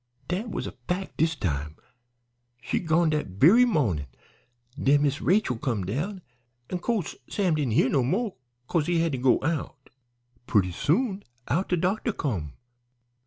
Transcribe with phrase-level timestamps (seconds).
[0.29, 1.75] "Dat was a fac' dis time;
[2.59, 4.07] she'd gone dat very mawnin'.
[4.81, 6.23] Den Miss Rachel come down,
[6.71, 8.35] an' co'se Sam didn't hear no mo'
[8.65, 9.91] 'cause he had to go out.
[10.47, 12.53] Purty soon out de doctor come.